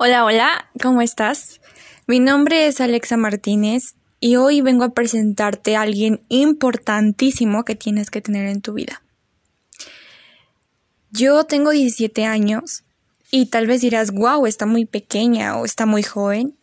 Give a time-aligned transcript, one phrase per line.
[0.00, 1.60] Hola, hola, ¿cómo estás?
[2.06, 8.08] Mi nombre es Alexa Martínez y hoy vengo a presentarte a alguien importantísimo que tienes
[8.08, 9.02] que tener en tu vida.
[11.10, 12.84] Yo tengo 17 años
[13.32, 16.56] y tal vez dirás, wow, está muy pequeña o está muy joven,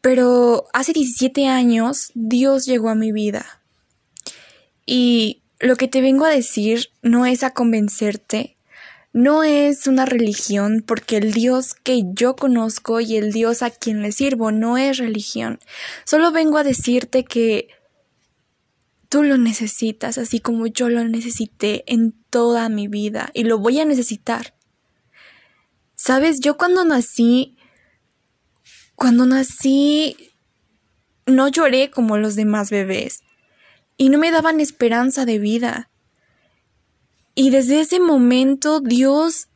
[0.00, 3.60] pero hace 17 años Dios llegó a mi vida.
[4.86, 8.55] Y lo que te vengo a decir no es a convencerte,
[9.16, 14.02] no es una religión porque el Dios que yo conozco y el Dios a quien
[14.02, 15.58] le sirvo no es religión.
[16.04, 17.68] Solo vengo a decirte que
[19.08, 23.80] tú lo necesitas así como yo lo necesité en toda mi vida y lo voy
[23.80, 24.52] a necesitar.
[25.94, 27.56] Sabes, yo cuando nací,
[28.96, 30.34] cuando nací,
[31.24, 33.22] no lloré como los demás bebés
[33.96, 35.88] y no me daban esperanza de vida.
[37.36, 39.48] Y desde ese momento Dios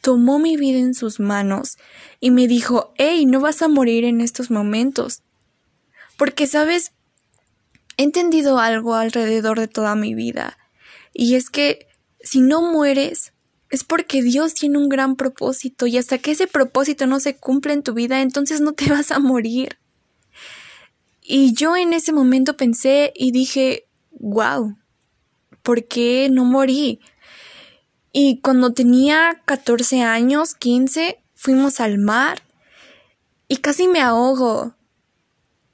[0.00, 1.78] tomó mi vida en sus manos
[2.20, 5.22] y me dijo, hey, no vas a morir en estos momentos.
[6.16, 6.92] Porque, sabes,
[7.96, 10.58] he entendido algo alrededor de toda mi vida.
[11.14, 11.86] Y es que
[12.20, 13.32] si no mueres,
[13.70, 17.72] es porque Dios tiene un gran propósito y hasta que ese propósito no se cumpla
[17.72, 19.78] en tu vida, entonces no te vas a morir.
[21.22, 24.76] Y yo en ese momento pensé y dije, wow,
[25.62, 27.00] ¿por qué no morí?
[28.20, 32.42] Y cuando tenía 14 años, 15, fuimos al mar
[33.46, 34.74] y casi me ahogo.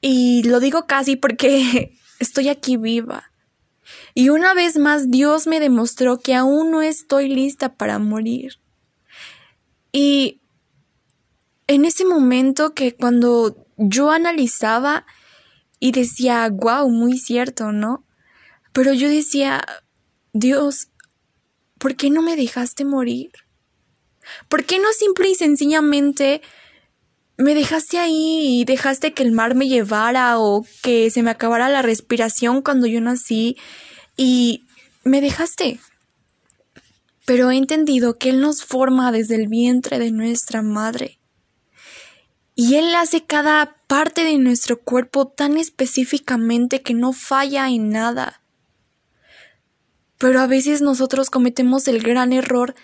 [0.03, 3.33] Y lo digo casi porque estoy aquí viva.
[4.13, 8.59] Y una vez más Dios me demostró que aún no estoy lista para morir.
[9.91, 10.43] Y
[11.67, 15.07] en ese momento que cuando yo analizaba
[15.81, 18.05] y decía, wow, muy cierto, ¿no?
[18.75, 19.65] Pero yo decía,
[20.35, 20.89] Dios,
[21.79, 23.31] ¿por qué no me dejaste morir?
[24.49, 26.43] ¿Por qué no simple y sencillamente
[27.37, 31.69] me dejaste ahí y dejaste que el mar me llevara o que se me acabara
[31.69, 33.57] la respiración cuando yo nací
[34.17, 34.65] y
[35.05, 35.81] me dejaste?
[37.27, 41.19] Pero he entendido que Él nos forma desde el vientre de nuestra madre.
[42.55, 48.44] Y Él hace cada parte de nuestro cuerpo tan específicamente que no falla en nada.
[50.25, 52.75] Pero a veces nosotros cometemos el gran error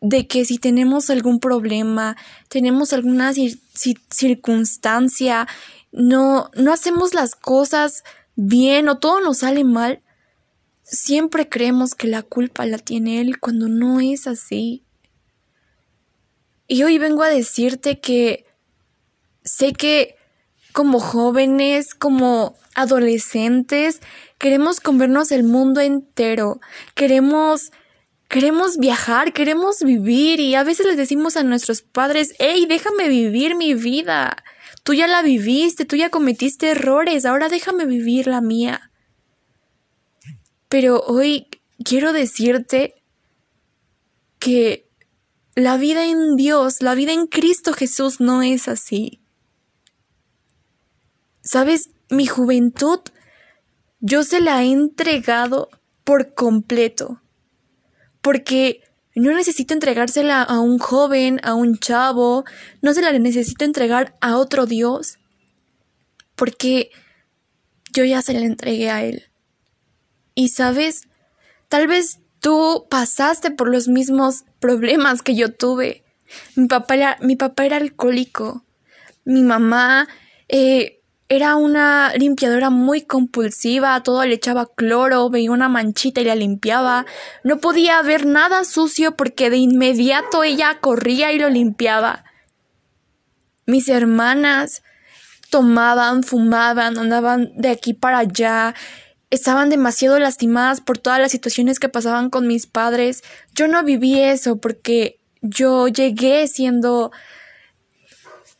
[0.00, 2.16] de que si tenemos algún problema,
[2.48, 5.48] tenemos alguna circunstancia,
[5.90, 8.04] no, no hacemos las cosas
[8.36, 10.04] bien o todo nos sale mal,
[10.84, 14.84] siempre creemos que la culpa la tiene él cuando no es así.
[16.68, 18.46] Y hoy vengo a decirte que
[19.42, 20.14] sé que
[20.76, 24.02] como jóvenes, como adolescentes,
[24.36, 26.60] queremos comernos el mundo entero,
[26.94, 27.72] queremos
[28.28, 33.56] queremos viajar, queremos vivir y a veces les decimos a nuestros padres, hey, déjame vivir
[33.56, 34.36] mi vida.
[34.82, 38.90] Tú ya la viviste, tú ya cometiste errores, ahora déjame vivir la mía.
[40.68, 41.46] Pero hoy
[41.86, 43.02] quiero decirte
[44.38, 44.90] que
[45.54, 49.22] la vida en Dios, la vida en Cristo Jesús no es así.
[51.46, 52.98] Sabes, mi juventud
[54.00, 55.70] yo se la he entregado
[56.02, 57.22] por completo.
[58.20, 58.82] Porque
[59.14, 62.44] no necesito entregársela a un joven, a un chavo,
[62.82, 65.18] no se la necesito entregar a otro Dios.
[66.34, 66.90] Porque
[67.92, 69.30] yo ya se la entregué a Él.
[70.34, 71.02] Y sabes,
[71.68, 76.02] tal vez tú pasaste por los mismos problemas que yo tuve.
[76.56, 78.64] Mi papá era, mi papá era alcohólico.
[79.24, 80.08] Mi mamá
[80.48, 80.95] eh,
[81.28, 87.04] era una limpiadora muy compulsiva, todo le echaba cloro, veía una manchita y la limpiaba.
[87.42, 92.24] No podía ver nada sucio porque de inmediato ella corría y lo limpiaba.
[93.66, 94.84] Mis hermanas
[95.50, 98.74] tomaban, fumaban, andaban de aquí para allá,
[99.30, 103.24] estaban demasiado lastimadas por todas las situaciones que pasaban con mis padres.
[103.52, 107.10] Yo no viví eso porque yo llegué siendo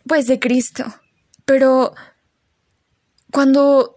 [0.08, 0.84] pues de Cristo.
[1.44, 1.94] Pero
[3.32, 3.96] cuando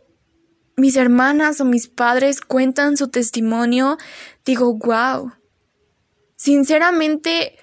[0.75, 3.97] mis hermanas o mis padres cuentan su testimonio,
[4.45, 5.31] digo, wow.
[6.35, 7.57] Sinceramente,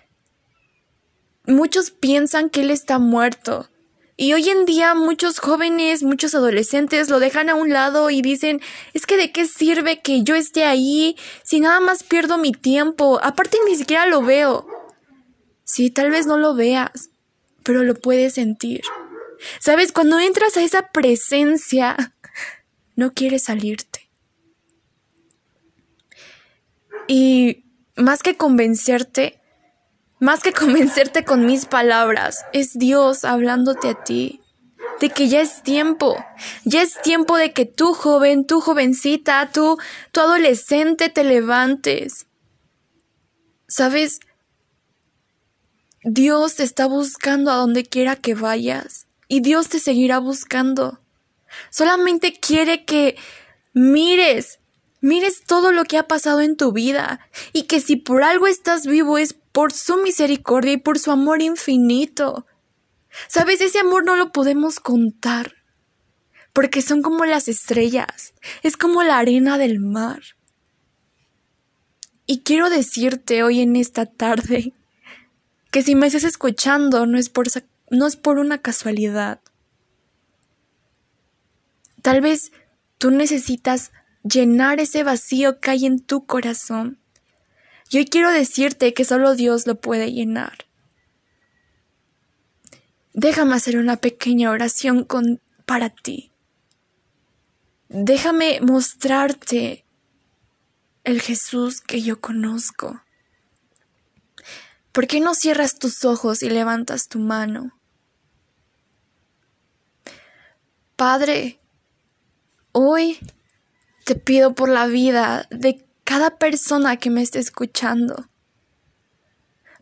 [1.47, 3.69] muchos piensan que él está muerto.
[4.19, 8.63] Y hoy en día muchos jóvenes, muchos adolescentes lo dejan a un lado y dicen,
[8.95, 13.21] es que de qué sirve que yo esté ahí si nada más pierdo mi tiempo.
[13.23, 14.67] Aparte ni siquiera lo veo.
[15.65, 17.11] Sí, tal vez no lo veas,
[17.63, 18.81] pero lo puedes sentir.
[19.61, 22.15] Sabes, cuando entras a esa presencia,
[22.97, 24.11] no quieres salirte.
[27.09, 27.65] Y
[27.97, 29.41] más que convencerte,
[30.19, 34.41] Más que convencerte con mis palabras, es Dios hablándote a ti
[35.01, 36.17] de que ya es tiempo,
[36.65, 39.79] ya es tiempo de que tú joven, tú jovencita, tú,
[40.13, 42.27] tu adolescente te levantes.
[43.69, 44.21] ¿Sabes?
[46.03, 51.01] Dios te está buscando a donde quiera que vayas y Dios te seguirá buscando.
[51.71, 53.17] Solamente quiere que
[53.73, 54.59] mires,
[55.01, 57.21] mires todo lo que ha pasado en tu vida
[57.53, 61.43] y que si por algo estás vivo es por su misericordia y por su amor
[61.43, 62.47] infinito.
[63.29, 65.55] Sabes, ese amor no lo podemos contar,
[66.53, 70.21] porque son como las estrellas, es como la arena del mar.
[72.27, 74.75] Y quiero decirte hoy en esta tarde
[75.71, 77.47] que si me estás escuchando no es por,
[77.91, 79.41] no es por una casualidad.
[82.03, 82.53] Tal vez
[82.99, 83.93] tú necesitas
[84.23, 86.99] llenar ese vacío que hay en tu corazón.
[87.91, 90.67] Y hoy quiero decirte que solo Dios lo puede llenar.
[93.13, 96.33] Déjame hacer una pequeña oración con, para ti.
[97.89, 99.85] Déjame mostrarte
[101.05, 103.03] el Jesús que yo conozco.
[104.93, 107.76] ¿Por qué no cierras tus ojos y levantas tu mano?
[110.97, 111.61] Padre,
[112.73, 113.19] hoy
[114.07, 118.31] te pido por la vida de cada persona que me esté escuchando.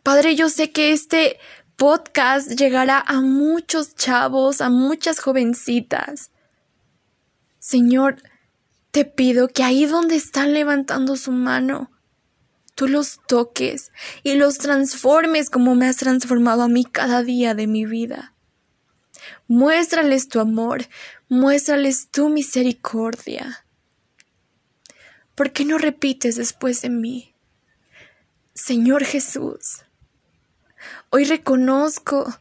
[0.02, 1.38] Padre, yo sé que este
[1.76, 6.32] podcast llegará a muchos chavos, a muchas jovencitas.
[7.60, 8.20] Señor,
[8.90, 11.92] te pido que ahí donde están levantando su mano,
[12.74, 13.92] tú los toques
[14.24, 18.33] y los transformes como me has transformado a mí cada día de mi vida.
[19.48, 20.86] Muéstrales tu amor,
[21.28, 23.66] muéstrales tu misericordia.
[25.34, 27.34] ¿Por qué no repites después de mí?
[28.54, 29.84] Señor Jesús,
[31.10, 32.40] Hoy reconozco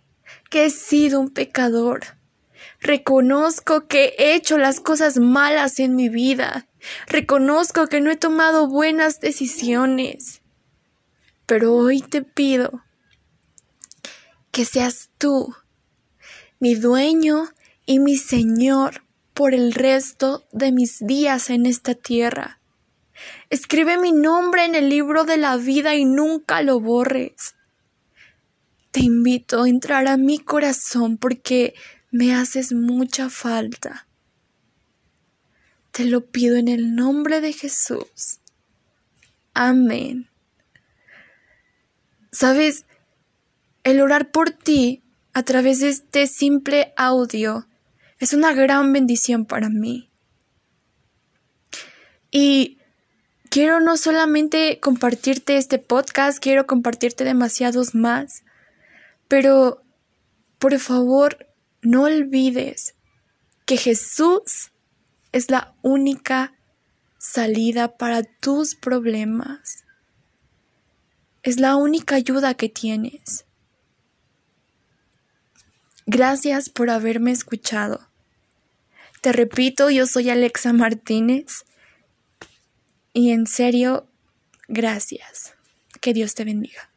[0.50, 2.18] que he sido un pecador.
[2.80, 6.68] Reconozco que he hecho las cosas malas en mi vida.
[7.07, 10.41] Reconozco que no he tomado buenas decisiones.
[11.45, 12.83] Pero hoy te pido
[14.51, 15.56] que seas tú,
[16.63, 17.50] mi dueño
[17.86, 22.62] y mi Señor por el resto de mis días en esta tierra.
[23.50, 27.56] Escribe mi nombre en el libro de la vida y nunca lo borres.
[28.92, 31.74] Te invito a entrar a mi corazón porque
[32.12, 34.07] me haces mucha falta.
[35.92, 38.39] Te lo pido en el nombre de Jesús.
[39.54, 40.30] Amén.
[42.31, 42.86] Sabes,
[43.83, 45.02] el orar por ti
[45.33, 47.68] a través de este simple audio
[48.19, 50.09] es una gran bendición para mí.
[52.31, 52.77] Y
[53.50, 58.44] quiero no solamente compartirte este podcast, quiero compartirte demasiados más.
[59.27, 59.83] Pero,
[60.59, 61.47] por favor,
[61.81, 62.95] no olvides
[63.65, 64.71] que Jesús
[65.31, 66.53] es la única
[67.18, 69.83] salida para tus problemas.
[71.41, 73.45] Es la única ayuda que tienes.
[76.05, 78.07] Gracias por haberme escuchado.
[79.21, 81.63] Te repito, yo soy Alexa Martínez
[83.13, 84.07] y en serio,
[84.67, 85.53] gracias.
[86.01, 86.93] Que Dios te bendiga.